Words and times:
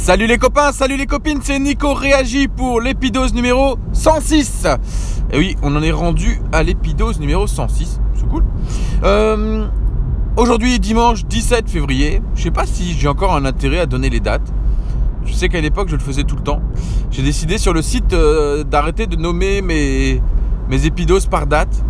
Salut 0.00 0.26
les 0.26 0.38
copains, 0.38 0.72
salut 0.72 0.96
les 0.96 1.04
copines, 1.04 1.40
c'est 1.42 1.58
Nico 1.58 1.92
Réagi 1.92 2.48
pour 2.48 2.80
l'épidose 2.80 3.34
numéro 3.34 3.76
106. 3.92 4.66
Et 5.32 5.38
oui, 5.38 5.56
on 5.60 5.76
en 5.76 5.82
est 5.82 5.90
rendu 5.90 6.40
à 6.50 6.62
l'épidose 6.62 7.20
numéro 7.20 7.46
106, 7.46 8.00
c'est 8.14 8.26
cool. 8.28 8.42
Euh, 9.02 9.66
aujourd'hui, 10.38 10.78
dimanche 10.78 11.26
17 11.26 11.68
février, 11.68 12.22
je 12.36 12.44
sais 12.44 12.50
pas 12.50 12.64
si 12.64 12.94
j'ai 12.94 13.08
encore 13.08 13.34
un 13.34 13.44
intérêt 13.44 13.80
à 13.80 13.86
donner 13.86 14.08
les 14.08 14.20
dates. 14.20 14.50
Je 15.26 15.32
sais 15.34 15.50
qu'à 15.50 15.60
l'époque, 15.60 15.88
je 15.90 15.96
le 15.96 16.00
faisais 16.00 16.24
tout 16.24 16.36
le 16.36 16.42
temps. 16.42 16.62
J'ai 17.10 17.22
décidé 17.22 17.58
sur 17.58 17.74
le 17.74 17.82
site 17.82 18.14
euh, 18.14 18.64
d'arrêter 18.64 19.06
de 19.06 19.16
nommer 19.16 19.60
mes, 19.60 20.22
mes 20.70 20.86
épidoses 20.86 21.26
par 21.26 21.46
date 21.46 21.84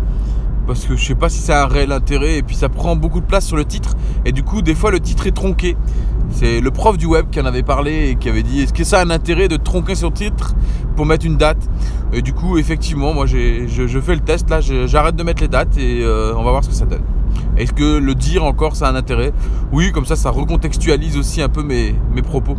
parce 0.69 0.85
que 0.85 0.95
je 0.95 1.03
sais 1.03 1.15
pas 1.15 1.29
si 1.29 1.39
ça 1.39 1.61
a 1.61 1.65
un 1.65 1.67
réel 1.67 1.91
intérêt 1.91 2.37
et 2.37 2.43
puis 2.43 2.55
ça 2.55 2.69
prend 2.69 2.95
beaucoup 2.95 3.21
de 3.21 3.25
place 3.25 3.43
sur 3.43 3.57
le 3.57 3.65
titre 3.65 3.95
et 4.23 4.31
du 4.31 4.43
coup 4.43 4.61
des 4.61 4.75
fois 4.75 4.91
le 4.91 4.99
titre 4.99 5.25
est 5.25 5.31
tronqué. 5.31 5.75
C'est 6.29 6.61
le 6.61 6.69
prof 6.69 6.95
du 6.95 7.07
web 7.07 7.31
qui 7.31 7.41
en 7.41 7.45
avait 7.45 7.63
parlé 7.63 8.09
et 8.09 8.15
qui 8.17 8.29
avait 8.29 8.43
dit 8.43 8.61
est-ce 8.61 8.71
que 8.71 8.83
ça 8.83 8.99
a 8.99 9.03
un 9.03 9.09
intérêt 9.09 9.47
de 9.47 9.57
tronquer 9.57 9.95
son 9.95 10.11
titre 10.11 10.53
pour 10.95 11.07
mettre 11.07 11.25
une 11.25 11.37
date? 11.37 11.57
Et 12.13 12.21
du 12.21 12.33
coup 12.33 12.59
effectivement 12.59 13.15
moi 13.15 13.25
je, 13.25 13.99
fais 13.99 14.13
le 14.13 14.21
test 14.21 14.47
là, 14.51 14.59
j'arrête 14.61 15.15
de 15.15 15.23
mettre 15.23 15.41
les 15.41 15.47
dates 15.47 15.75
et 15.79 16.03
euh, 16.03 16.35
on 16.37 16.43
va 16.43 16.51
voir 16.51 16.63
ce 16.63 16.69
que 16.69 16.75
ça 16.75 16.85
donne. 16.85 17.01
Est-ce 17.57 17.73
que 17.73 17.97
le 17.97 18.13
dire 18.13 18.43
encore 18.43 18.75
ça 18.75 18.89
a 18.89 18.91
un 18.91 18.95
intérêt? 18.95 19.33
Oui 19.71 19.91
comme 19.91 20.05
ça 20.05 20.15
ça 20.15 20.29
recontextualise 20.29 21.17
aussi 21.17 21.41
un 21.41 21.49
peu 21.49 21.63
mes, 21.63 21.95
mes 22.13 22.21
propos. 22.21 22.57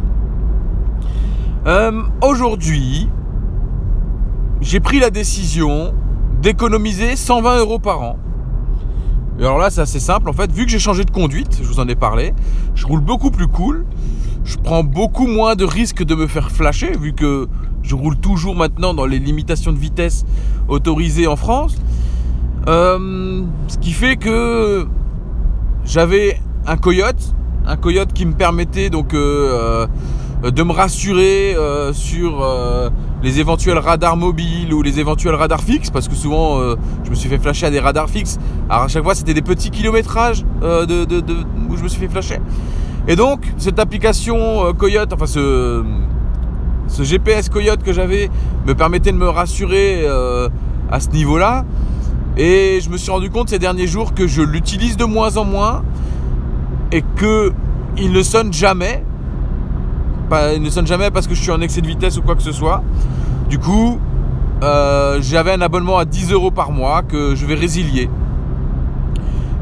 Euh, 1.69 2.03
aujourd'hui 2.23 3.09
j'ai 4.61 4.81
pris 4.81 4.99
la 4.99 5.11
décision 5.11 5.95
d'économiser 6.43 7.17
120 7.17 7.59
euros 7.59 7.79
par 7.79 8.03
an. 8.03 8.19
Et 9.39 9.43
alors 9.43 9.59
là, 9.59 9.71
c'est 9.71 9.81
assez 9.81 10.01
simple. 10.01 10.29
En 10.29 10.33
fait, 10.33 10.53
vu 10.53 10.65
que 10.65 10.71
j'ai 10.71 10.79
changé 10.79 11.05
de 11.05 11.11
conduite, 11.11 11.59
je 11.63 11.67
vous 11.67 11.81
en 11.81 11.89
ai 11.89 11.95
parlé, 11.95 12.35
je 12.75 12.87
roule 12.87 13.01
beaucoup 13.01 13.31
plus 13.31 13.49
cool. 13.49 13.87
Je 14.45 14.57
prends 14.57 14.85
beaucoup 14.85 15.27
moins 15.27 15.55
de 15.55 15.65
risques 15.65 16.03
de 16.03 16.15
me 16.15 16.27
faire 16.27 16.51
flasher, 16.51 16.93
vu 16.99 17.13
que 17.13 17.47
je 17.83 17.95
roule 17.95 18.17
toujours 18.17 18.55
maintenant 18.55 18.95
dans 18.95 19.07
les 19.07 19.19
limitations 19.19 19.73
de 19.73 19.79
vitesse 19.79 20.25
autorisées 20.69 21.27
en 21.27 21.37
France. 21.37 21.77
Euh, 22.69 23.43
ce 23.69 23.79
qui 23.79 23.93
fait 23.93 24.17
que 24.17 24.87
j'avais 25.85 26.39
un 26.67 26.77
coyote, 26.77 27.35
un 27.67 27.77
coyote 27.77 28.13
qui 28.13 28.27
me 28.27 28.33
permettait 28.33 28.91
donc 28.91 29.15
euh, 29.15 29.87
de 30.43 30.63
me 30.63 30.73
rassurer 30.73 31.57
sur 31.93 32.43
les 33.23 33.39
éventuels 33.41 33.79
radars 33.79 34.17
mobiles 34.17 34.73
ou 34.73 34.83
les 34.83 34.99
éventuels 34.99 35.35
radars 35.35 35.63
fixes, 35.63 35.91
parce 35.91 36.09
que 36.09 36.15
souvent 36.15 36.61
euh, 36.61 36.77
je 37.05 37.11
me 37.11 37.15
suis 37.15 37.29
fait 37.29 37.39
flasher 37.39 37.67
à 37.67 37.71
des 37.71 37.81
radars 37.81 38.09
fixes. 38.09 38.39
Alors 38.69 38.85
à 38.85 38.89
chaque 38.89 39.03
fois 39.03 39.15
c'était 39.15 39.35
des 39.35 39.43
petits 39.43 39.71
kilométrages 39.71 40.45
euh, 40.63 40.87
de, 40.87 41.23
où 41.69 41.77
je 41.77 41.83
me 41.83 41.89
suis 41.89 42.01
fait 42.01 42.09
flasher. 42.09 42.39
Et 43.09 43.17
donc 43.17 43.41
cette 43.59 43.79
application 43.79 44.67
euh, 44.67 44.73
Coyote, 44.73 45.13
enfin 45.13 45.27
ce, 45.27 45.85
ce 46.89 47.03
GPS 47.03 47.49
Coyote 47.49 47.83
que 47.83 47.93
j'avais 47.93 48.31
me 48.67 48.75
permettait 48.75 49.13
de 49.13 49.19
me 49.19 49.29
rassurer 49.29 50.07
à 50.91 51.01
ce 51.01 51.09
niveau-là. 51.11 51.65
Et 52.37 52.81
je 52.83 52.89
me 52.91 52.97
suis 52.97 53.11
rendu 53.11 53.29
compte 53.29 53.51
ces 53.51 53.59
derniers 53.59 53.87
jours 53.87 54.15
que 54.15 54.27
je 54.27 54.43
l'utilise 54.43 54.97
de 54.97 55.05
moins 55.05 55.37
en 55.37 55.45
moins 55.45 55.83
et 56.91 57.03
que 57.17 57.53
il 57.97 58.13
ne 58.13 58.23
sonne 58.23 58.53
jamais 58.53 59.05
il 60.55 60.63
ne 60.63 60.71
sonne 60.71 60.87
jamais 60.87 61.11
parce 61.11 61.27
que 61.27 61.35
je 61.35 61.41
suis 61.41 61.51
en 61.51 61.61
excès 61.61 61.81
de 61.81 61.87
vitesse 61.87 62.17
ou 62.17 62.23
quoi 62.23 62.35
que 62.35 62.43
ce 62.43 62.53
soit. 62.53 62.83
Du 63.49 63.59
coup, 63.59 63.99
euh, 64.63 65.19
j'avais 65.21 65.53
un 65.53 65.61
abonnement 65.61 65.99
à 65.99 66.05
10 66.05 66.33
euros 66.33 66.51
par 66.51 66.71
mois 66.71 67.03
que 67.03 67.35
je 67.35 67.47
vais 67.47 67.55
résilier. 67.55 68.09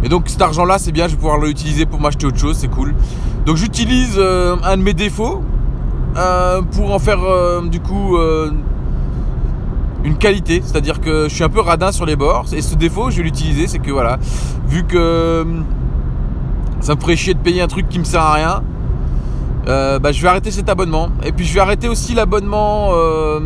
Et 0.03 0.09
donc 0.09 0.29
cet 0.29 0.43
argent-là, 0.43 0.79
c'est 0.79 0.93
bien, 0.93 1.07
je 1.07 1.13
vais 1.13 1.17
pouvoir 1.17 1.39
l'utiliser 1.39 1.87
pour 1.87 2.01
m'acheter 2.01 2.27
autre 2.27 2.39
chose, 2.39 2.57
c'est 2.57 2.69
cool. 2.69 2.95
Donc 3.47 3.57
j'utilise 3.57 4.17
euh, 4.19 4.57
un 4.63 4.77
de 4.77 4.83
mes 4.83 4.95
défauts 4.95 5.43
euh, 6.17 6.63
pour 6.63 6.93
en 6.93 6.99
faire 6.99 7.21
du 7.63 7.81
coup 7.81 8.17
une 10.05 10.17
qualité. 10.19 10.63
C'est-à-dire 10.65 11.01
que 11.01 11.29
je 11.29 11.35
suis 11.35 11.45
un 11.45 11.49
peu 11.49 11.61
radin 11.61 11.93
sur 11.93 12.07
les 12.07 12.17
bords. 12.17 12.47
Et 12.53 12.63
ce 12.63 12.75
défaut, 12.75 13.11
je 13.11 13.19
vais 13.19 13.25
l'utiliser, 13.25 13.67
c'est 13.67 13.79
que 13.79 13.91
voilà, 13.91 14.19
vu 14.69 14.85
que 14.85 15.45
ça 16.81 16.95
me 16.95 17.01
ferait 17.01 17.17
chier 17.17 17.35
de 17.35 17.41
payer 17.41 17.61
un 17.63 17.67
truc 17.67 17.89
qui 17.89 17.99
me 17.99 18.05
sert 18.05 18.23
à 18.23 18.35
rien, 18.35 18.63
euh, 19.69 19.99
bah, 19.99 20.13
je 20.13 20.23
vais 20.23 20.29
arrêter 20.29 20.51
cet 20.51 20.69
abonnement. 20.69 21.11
Et 21.25 21.33
puis 21.33 21.45
je 21.45 21.53
vais 21.53 21.61
arrêter 21.61 21.89
aussi 21.89 22.15
l'abonnement 22.15 22.91
euh, 22.93 23.41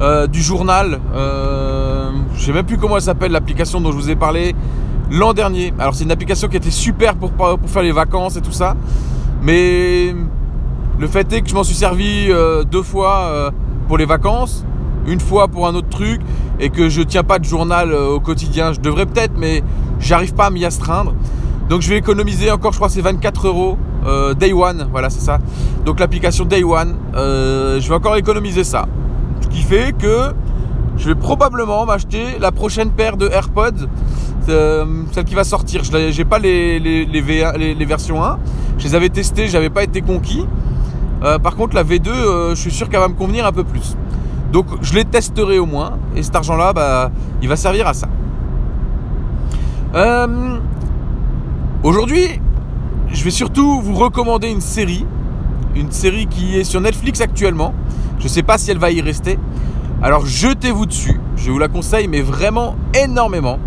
euh, 0.00 0.26
du 0.26 0.40
journal. 0.40 1.00
je 1.14 2.40
sais 2.42 2.52
même 2.52 2.64
plus 2.64 2.78
comment 2.78 2.96
elle 2.96 3.02
s'appelle, 3.02 3.32
l'application 3.32 3.80
dont 3.80 3.92
je 3.92 3.96
vous 3.96 4.10
ai 4.10 4.16
parlé 4.16 4.54
l'an 5.10 5.34
dernier. 5.34 5.74
Alors 5.78 5.94
c'est 5.94 6.04
une 6.04 6.12
application 6.12 6.48
qui 6.48 6.56
était 6.56 6.70
super 6.70 7.16
pour, 7.16 7.32
faire 7.66 7.82
les 7.82 7.92
vacances 7.92 8.36
et 8.36 8.40
tout 8.40 8.52
ça. 8.52 8.74
Mais 9.42 10.14
le 10.98 11.06
fait 11.06 11.30
est 11.32 11.42
que 11.42 11.48
je 11.48 11.54
m'en 11.54 11.64
suis 11.64 11.76
servi 11.76 12.30
deux 12.70 12.82
fois 12.82 13.52
pour 13.86 13.98
les 13.98 14.06
vacances, 14.06 14.64
une 15.06 15.20
fois 15.20 15.48
pour 15.48 15.66
un 15.66 15.74
autre 15.74 15.88
truc, 15.88 16.20
et 16.58 16.70
que 16.70 16.88
je 16.88 17.02
tiens 17.02 17.22
pas 17.22 17.38
de 17.38 17.44
journal 17.44 17.92
au 17.92 18.20
quotidien. 18.20 18.72
Je 18.72 18.80
devrais 18.80 19.06
peut-être, 19.06 19.34
mais 19.36 19.62
j'arrive 20.00 20.34
pas 20.34 20.46
à 20.46 20.50
m'y 20.50 20.64
astreindre. 20.64 21.14
Donc 21.68 21.82
je 21.82 21.90
vais 21.90 21.98
économiser 21.98 22.50
encore, 22.50 22.72
je 22.72 22.78
crois, 22.78 22.88
c'est 22.88 23.02
24 23.02 23.46
euros 23.46 23.76
euh, 24.06 24.34
Day 24.34 24.52
One, 24.52 24.88
voilà, 24.90 25.10
c'est 25.10 25.20
ça. 25.20 25.38
Donc 25.84 26.00
l'application 26.00 26.44
Day 26.44 26.62
One, 26.62 26.96
euh, 27.14 27.80
je 27.80 27.88
vais 27.88 27.94
encore 27.94 28.16
économiser 28.16 28.64
ça. 28.64 28.86
Ce 29.40 29.48
qui 29.48 29.62
fait 29.62 29.94
que 29.96 30.32
je 30.96 31.08
vais 31.08 31.14
probablement 31.14 31.86
m'acheter 31.86 32.38
la 32.40 32.52
prochaine 32.52 32.90
paire 32.90 33.16
de 33.16 33.28
AirPods, 33.28 33.86
euh, 34.48 34.84
celle 35.12 35.24
qui 35.24 35.34
va 35.34 35.44
sortir. 35.44 35.82
Je 35.84 36.16
n'ai 36.16 36.24
pas 36.24 36.38
les, 36.38 36.78
les, 36.80 37.84
versions 37.84 38.24
1, 38.24 38.38
je 38.78 38.84
les 38.84 38.94
avais 38.94 39.08
testées, 39.08 39.48
j'avais 39.48 39.70
pas 39.70 39.84
été 39.84 40.00
conquis. 40.00 40.46
par 41.42 41.56
contre, 41.56 41.74
la 41.74 41.84
V2, 41.84 42.50
je 42.50 42.54
suis 42.54 42.70
sûr 42.72 42.88
qu'elle 42.88 43.00
va 43.00 43.08
me 43.08 43.14
convenir 43.14 43.46
un 43.46 43.52
peu 43.52 43.64
plus. 43.64 43.96
Donc 44.52 44.66
je 44.80 44.94
les 44.94 45.04
testerai 45.04 45.58
au 45.58 45.66
moins, 45.66 45.98
et 46.16 46.22
cet 46.22 46.34
argent-là, 46.34 46.72
bah, 46.72 47.10
il 47.42 47.48
va 47.48 47.56
servir 47.56 47.86
à 47.86 47.94
ça. 47.94 48.08
Aujourd'hui, 51.84 52.40
je 53.12 53.24
vais 53.24 53.30
surtout 53.30 53.80
vous 53.80 53.94
recommander 53.94 54.48
une 54.48 54.60
série. 54.60 55.04
Une 55.74 55.90
série 55.92 56.26
qui 56.26 56.56
est 56.58 56.64
sur 56.64 56.80
Netflix 56.80 57.20
actuellement. 57.20 57.74
Je 58.18 58.24
ne 58.24 58.28
sais 58.28 58.42
pas 58.42 58.58
si 58.58 58.70
elle 58.70 58.78
va 58.78 58.90
y 58.90 59.00
rester. 59.00 59.38
Alors 60.02 60.26
jetez-vous 60.26 60.86
dessus. 60.86 61.20
Je 61.36 61.50
vous 61.50 61.58
la 61.58 61.68
conseille, 61.68 62.08
mais 62.08 62.20
vraiment 62.20 62.76
énormément. 62.94 63.58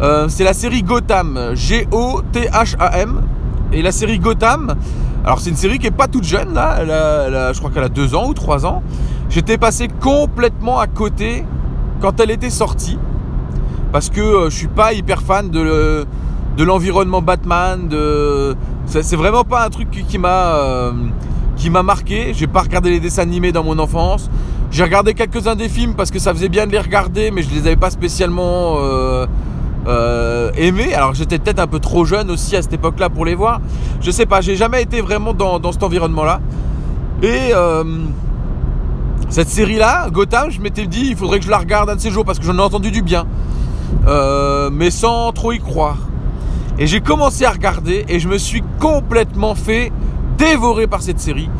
Euh, 0.00 0.28
c'est 0.28 0.44
la 0.44 0.54
série 0.54 0.82
Gotham. 0.82 1.52
G-O-T-H-A-M. 1.54 3.22
Et 3.72 3.82
la 3.82 3.92
série 3.92 4.18
Gotham, 4.18 4.74
alors 5.24 5.38
c'est 5.38 5.50
une 5.50 5.56
série 5.56 5.78
qui 5.78 5.86
est 5.86 5.92
pas 5.92 6.08
toute 6.08 6.24
jeune 6.24 6.54
là. 6.54 7.52
je 7.52 7.58
crois 7.58 7.70
qu'elle 7.70 7.84
a 7.84 7.88
deux 7.88 8.16
ans 8.16 8.26
ou 8.26 8.34
trois 8.34 8.66
ans. 8.66 8.82
J'étais 9.28 9.58
passé 9.58 9.86
complètement 9.86 10.80
à 10.80 10.88
côté 10.88 11.44
quand 12.00 12.18
elle 12.18 12.32
était 12.32 12.50
sortie. 12.50 12.98
Parce 13.92 14.10
que 14.10 14.20
euh, 14.20 14.50
je 14.50 14.56
suis 14.56 14.68
pas 14.68 14.92
hyper 14.92 15.22
fan 15.22 15.50
de, 15.50 16.04
de 16.56 16.64
l'environnement 16.64 17.22
Batman. 17.22 17.88
De... 17.88 18.56
C'est 18.86 19.16
vraiment 19.16 19.44
pas 19.44 19.64
un 19.64 19.70
truc 19.70 19.90
qui, 19.90 20.18
m'a 20.18 20.54
euh, 20.54 20.92
qui 21.56 21.70
m'a 21.70 21.82
marqué. 21.82 22.32
J'ai 22.34 22.46
pas 22.46 22.62
regardé 22.62 22.90
les 22.90 23.00
dessins 23.00 23.22
animés 23.22 23.52
dans 23.52 23.64
mon 23.64 23.78
enfance. 23.78 24.30
J'ai 24.70 24.84
regardé 24.84 25.14
quelques-uns 25.14 25.56
des 25.56 25.68
films 25.68 25.94
parce 25.94 26.10
que 26.10 26.18
ça 26.18 26.32
faisait 26.32 26.48
bien 26.48 26.66
de 26.66 26.72
les 26.72 26.78
regarder, 26.78 27.30
mais 27.30 27.42
je 27.42 27.50
les 27.50 27.66
avais 27.66 27.76
pas 27.76 27.90
spécialement 27.90 28.76
euh, 28.78 29.26
euh, 29.86 30.50
aimés. 30.56 30.94
Alors 30.94 31.14
j'étais 31.14 31.38
peut-être 31.38 31.58
un 31.58 31.66
peu 31.66 31.80
trop 31.80 32.04
jeune 32.04 32.30
aussi 32.30 32.56
à 32.56 32.62
cette 32.62 32.72
époque-là 32.72 33.10
pour 33.10 33.24
les 33.24 33.34
voir. 33.34 33.60
Je 34.00 34.10
sais 34.10 34.26
pas, 34.26 34.40
j'ai 34.40 34.56
jamais 34.56 34.82
été 34.82 35.00
vraiment 35.00 35.34
dans, 35.34 35.58
dans 35.58 35.72
cet 35.72 35.82
environnement-là. 35.82 36.40
Et 37.22 37.52
cette 39.28 39.48
série-là, 39.48 40.08
Gotham, 40.10 40.50
je 40.50 40.60
m'étais 40.60 40.86
dit, 40.86 41.08
il 41.10 41.16
faudrait 41.16 41.38
que 41.38 41.44
je 41.44 41.50
la 41.50 41.58
regarde 41.58 41.90
un 41.90 41.96
de 41.96 42.00
ces 42.00 42.10
jours 42.10 42.24
parce 42.24 42.38
que 42.38 42.44
j'en 42.44 42.56
ai 42.56 42.62
entendu 42.62 42.90
du 42.90 43.02
bien. 43.02 43.26
mais 44.72 44.90
sans 44.90 45.32
trop 45.32 45.52
y 45.52 45.58
croire. 45.58 46.09
Et 46.80 46.86
j'ai 46.86 47.02
commencé 47.02 47.44
à 47.44 47.50
regarder 47.50 48.06
et 48.08 48.18
je 48.18 48.26
me 48.26 48.38
suis 48.38 48.62
complètement 48.80 49.54
fait 49.54 49.92
dévorer 50.38 50.86
par 50.86 51.02
cette 51.02 51.20
série. 51.20 51.50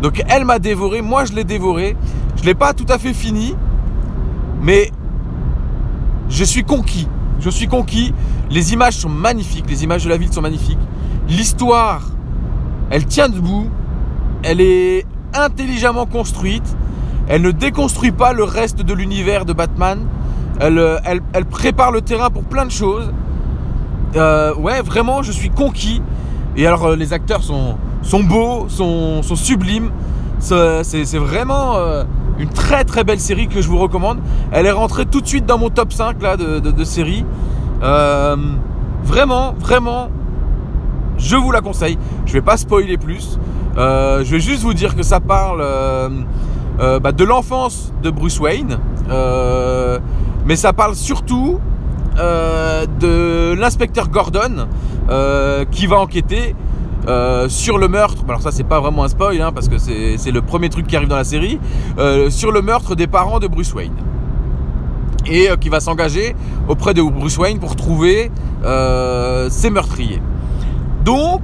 Donc 0.00 0.22
elle 0.28 0.44
m'a 0.44 0.60
dévoré, 0.60 1.02
moi 1.02 1.24
je 1.24 1.32
l'ai 1.32 1.42
dévoré. 1.42 1.96
Je 2.36 2.42
ne 2.42 2.46
l'ai 2.46 2.54
pas 2.54 2.72
tout 2.72 2.86
à 2.88 2.96
fait 2.98 3.12
fini, 3.12 3.56
mais 4.62 4.92
je 6.28 6.44
suis 6.44 6.62
conquis. 6.62 7.08
Je 7.40 7.50
suis 7.50 7.66
conquis. 7.66 8.14
Les 8.50 8.72
images 8.72 8.96
sont 8.96 9.08
magnifiques, 9.08 9.68
les 9.68 9.82
images 9.82 10.04
de 10.04 10.08
la 10.08 10.16
ville 10.16 10.32
sont 10.32 10.42
magnifiques. 10.42 10.78
L'histoire, 11.28 12.02
elle 12.90 13.04
tient 13.04 13.28
debout. 13.28 13.68
Elle 14.44 14.60
est 14.60 15.04
intelligemment 15.34 16.06
construite. 16.06 16.76
Elle 17.26 17.42
ne 17.42 17.50
déconstruit 17.50 18.12
pas 18.12 18.32
le 18.32 18.44
reste 18.44 18.82
de 18.82 18.94
l'univers 18.94 19.44
de 19.44 19.52
Batman. 19.52 20.06
Elle, 20.60 21.00
elle, 21.04 21.20
elle 21.32 21.44
prépare 21.46 21.90
le 21.90 22.00
terrain 22.00 22.30
pour 22.30 22.44
plein 22.44 22.64
de 22.64 22.70
choses. 22.70 23.12
Euh, 24.16 24.54
ouais, 24.54 24.82
vraiment, 24.82 25.22
je 25.22 25.32
suis 25.32 25.50
conquis. 25.50 26.02
Et 26.56 26.66
alors, 26.66 26.86
euh, 26.86 26.96
les 26.96 27.12
acteurs 27.12 27.42
sont, 27.42 27.76
sont 28.02 28.22
beaux, 28.22 28.68
sont, 28.68 29.22
sublimes. 29.22 29.90
C'est 30.38 31.18
vraiment 31.18 31.76
euh, 31.76 32.04
une 32.38 32.48
très 32.48 32.84
très 32.84 33.04
belle 33.04 33.20
série 33.20 33.48
que 33.48 33.60
je 33.60 33.68
vous 33.68 33.78
recommande. 33.78 34.18
Elle 34.52 34.66
est 34.66 34.72
rentrée 34.72 35.06
tout 35.06 35.20
de 35.20 35.26
suite 35.26 35.46
dans 35.46 35.58
mon 35.58 35.68
top 35.68 35.92
5 35.92 36.22
là, 36.22 36.36
de, 36.36 36.60
de, 36.60 36.84
vraiment, 39.02 39.54
vraiment, 39.58 40.08
je 41.16 41.36
vous 41.36 41.50
la 41.50 41.60
conseille. 41.60 41.98
Je 42.26 42.32
vais 42.32 42.42
pas 42.42 42.56
spoiler 42.56 42.96
plus. 42.96 43.38
Je 43.76 44.30
vais 44.30 44.40
juste 44.40 44.62
vous 44.62 44.74
dire 44.74 44.96
que 44.96 45.02
ça 45.02 45.20
parle 45.20 45.62
bah, 46.78 47.12
de 47.12 47.24
l'enfance 47.24 47.92
de 48.02 48.10
Bruce 48.10 48.38
Wayne, 48.40 48.78
mais 50.46 50.56
ça 50.56 50.72
parle 50.72 50.94
surtout 50.94 51.58
de 52.18 53.54
l'inspecteur 53.54 54.08
Gordon 54.08 54.66
qui 55.70 55.86
va 55.86 55.98
enquêter 55.98 56.54
sur 57.48 57.78
le 57.78 57.88
meurtre, 57.88 58.24
alors 58.28 58.42
ça 58.42 58.50
c'est 58.50 58.64
pas 58.64 58.80
vraiment 58.80 59.04
un 59.04 59.08
spoil 59.08 59.40
hein, 59.40 59.52
parce 59.52 59.68
que 59.68 59.78
c'est 59.78 60.30
le 60.30 60.42
premier 60.42 60.68
truc 60.68 60.86
qui 60.86 60.96
arrive 60.96 61.08
dans 61.08 61.16
la 61.16 61.24
série, 61.24 61.58
sur 62.28 62.52
le 62.52 62.62
meurtre 62.62 62.94
des 62.94 63.06
parents 63.06 63.38
de 63.38 63.46
Bruce 63.46 63.72
Wayne 63.74 63.94
et 65.30 65.50
euh, 65.50 65.56
qui 65.56 65.68
va 65.68 65.80
s'engager 65.80 66.34
auprès 66.68 66.94
de 66.94 67.02
Bruce 67.02 67.38
Wayne 67.38 67.58
pour 67.58 67.76
trouver 67.76 68.30
euh, 68.64 69.48
ses 69.50 69.70
meurtriers. 69.70 70.22
Donc, 71.04 71.42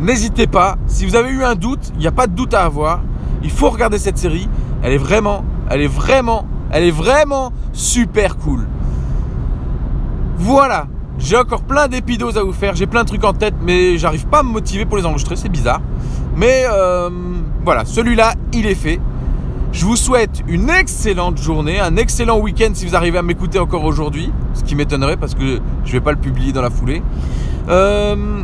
n'hésitez 0.00 0.46
pas, 0.46 0.76
si 0.86 1.06
vous 1.06 1.16
avez 1.16 1.30
eu 1.30 1.44
un 1.44 1.54
doute, 1.54 1.92
il 1.94 2.00
n'y 2.00 2.06
a 2.06 2.12
pas 2.12 2.26
de 2.26 2.34
doute 2.34 2.54
à 2.54 2.64
avoir, 2.64 3.00
il 3.42 3.50
faut 3.50 3.70
regarder 3.70 3.98
cette 3.98 4.18
série, 4.18 4.48
elle 4.82 4.92
est 4.92 4.98
vraiment, 4.98 5.44
elle 5.70 5.82
est 5.82 5.86
vraiment, 5.86 6.46
elle 6.70 6.84
est 6.84 6.90
vraiment 6.90 7.52
super 7.72 8.36
cool. 8.36 8.66
Voilà, 10.44 10.88
j'ai 11.20 11.36
encore 11.36 11.62
plein 11.62 11.86
d'épidoses 11.86 12.36
à 12.36 12.42
vous 12.42 12.52
faire, 12.52 12.74
j'ai 12.74 12.88
plein 12.88 13.04
de 13.04 13.06
trucs 13.06 13.22
en 13.22 13.32
tête, 13.32 13.54
mais 13.62 13.96
j'arrive 13.96 14.26
pas 14.26 14.40
à 14.40 14.42
me 14.42 14.48
motiver 14.48 14.84
pour 14.84 14.96
les 14.96 15.06
enregistrer, 15.06 15.36
c'est 15.36 15.48
bizarre. 15.48 15.80
Mais 16.36 16.64
euh, 16.68 17.10
voilà, 17.64 17.84
celui-là, 17.84 18.34
il 18.52 18.66
est 18.66 18.74
fait. 18.74 18.98
Je 19.70 19.84
vous 19.84 19.94
souhaite 19.94 20.42
une 20.48 20.68
excellente 20.68 21.38
journée, 21.38 21.78
un 21.78 21.94
excellent 21.96 22.40
week-end 22.40 22.70
si 22.74 22.84
vous 22.86 22.96
arrivez 22.96 23.18
à 23.18 23.22
m'écouter 23.22 23.60
encore 23.60 23.84
aujourd'hui, 23.84 24.32
ce 24.54 24.64
qui 24.64 24.74
m'étonnerait 24.74 25.16
parce 25.16 25.36
que 25.36 25.60
je 25.84 25.92
vais 25.92 26.00
pas 26.00 26.10
le 26.10 26.18
publier 26.18 26.52
dans 26.52 26.60
la 26.60 26.70
foulée. 26.70 27.04
Euh, 27.68 28.42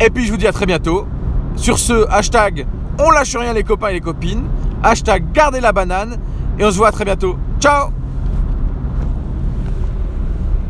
et 0.00 0.10
puis 0.10 0.26
je 0.26 0.32
vous 0.32 0.38
dis 0.38 0.48
à 0.48 0.52
très 0.52 0.66
bientôt. 0.66 1.06
Sur 1.54 1.78
ce, 1.78 2.04
hashtag 2.10 2.66
on 2.98 3.12
lâche 3.12 3.36
rien 3.36 3.52
les 3.52 3.62
copains 3.62 3.90
et 3.90 3.94
les 3.94 4.00
copines, 4.00 4.42
hashtag 4.82 5.30
gardez 5.32 5.60
la 5.60 5.70
banane, 5.70 6.18
et 6.58 6.64
on 6.64 6.70
se 6.72 6.76
voit 6.78 6.88
à 6.88 6.92
très 6.92 7.04
bientôt. 7.04 7.36
Ciao 7.60 7.97